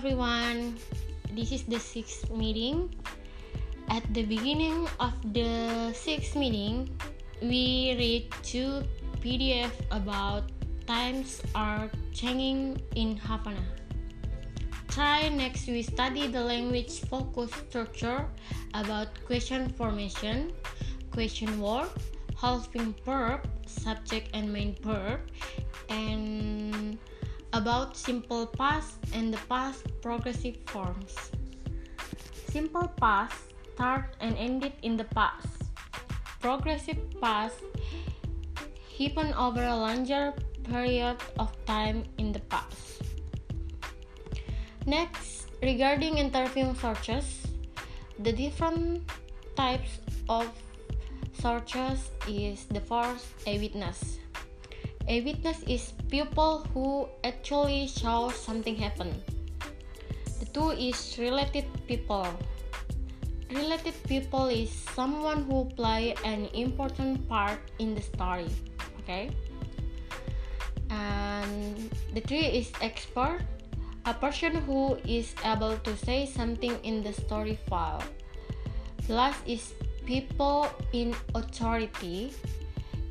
[0.00, 0.80] everyone.
[1.36, 2.88] This is the sixth meeting.
[3.92, 6.88] At the beginning of the sixth meeting,
[7.44, 8.80] we read two
[9.20, 10.48] PDF about
[10.88, 13.60] times are changing in Havana.
[14.88, 18.24] Try next we study the language focus structure
[18.72, 20.56] about question formation,
[21.12, 21.92] question word,
[22.40, 25.20] helping verb, subject and main verb,
[27.60, 31.12] about simple past and the past progressive forms.
[32.48, 33.36] Simple past
[33.74, 35.68] start and ended in the past.
[36.40, 37.60] Progressive past
[38.96, 40.32] happen over a longer
[40.64, 43.04] period of time in the past.
[44.86, 47.44] Next, regarding interview searches,
[48.24, 49.04] the different
[49.52, 50.00] types
[50.32, 50.48] of
[51.36, 54.16] searches is the first a witness.
[55.08, 59.14] A witness is people who actually saw something happen.
[60.40, 62.26] The two is related people.
[63.50, 68.50] Related people is someone who play an important part in the story.
[69.00, 69.30] Okay.
[70.90, 73.46] And the three is expert,
[74.04, 78.02] a person who is able to say something in the story file.
[79.06, 79.74] The Last is
[80.06, 82.34] people in authority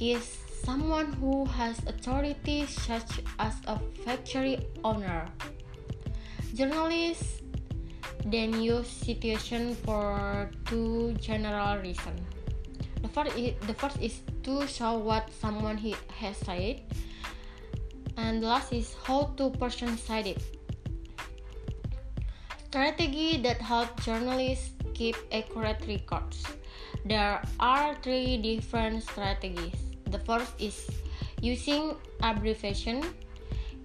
[0.00, 5.26] is someone who has authority such as a factory owner.
[6.54, 7.42] Journalists
[8.26, 12.20] then use situation for two general reasons.
[13.02, 16.82] The first is, the first is to show what someone he has said,
[18.16, 20.42] and the last is how to person said it.
[22.66, 26.42] Strategy that help journalists keep accurate records.
[27.06, 29.78] There are three different strategies.
[30.10, 30.90] The first is
[31.40, 33.06] using abbreviation.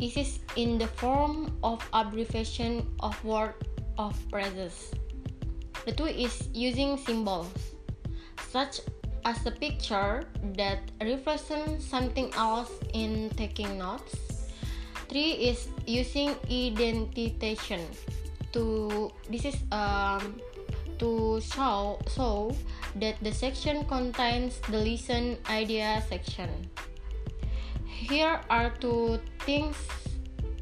[0.02, 3.54] This is in the form of abbreviation of word
[4.02, 4.90] of phrases.
[5.86, 7.54] The two is using symbols,
[8.50, 8.82] such
[9.24, 10.26] as a picture
[10.58, 14.50] that represents something else in taking notes.
[15.08, 17.86] Three is using indentation.
[18.54, 20.42] To this is um,
[21.04, 22.56] to show so
[22.96, 26.48] that the section contains the listen idea section.
[27.84, 29.76] Here are two things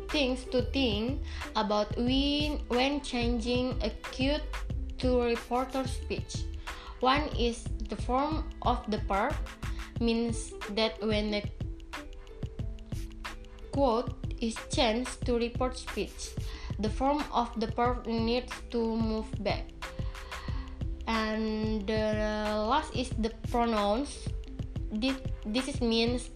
[0.09, 1.24] things to think
[1.56, 4.44] about when, when changing a quote
[4.97, 6.44] to reporter speech.
[7.00, 9.34] One is the form of the verb
[10.02, 11.44] means that when the
[13.72, 16.35] quote is changed to report speech,
[16.79, 19.72] the form of the verb needs to move back
[21.07, 22.13] and the
[22.67, 24.28] last is the pronouns.
[24.91, 26.29] This, this means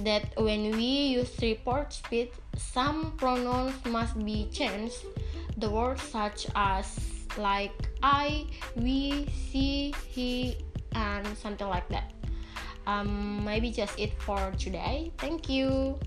[0.00, 5.04] that when we use report speech some pronouns must be changed.
[5.56, 6.98] The words such as
[7.38, 8.44] like i
[8.76, 10.56] we she he
[10.94, 12.12] and something like that.
[12.86, 15.12] Um, maybe just it for today.
[15.18, 15.98] Thank you